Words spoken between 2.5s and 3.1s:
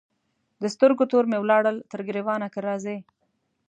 که راځې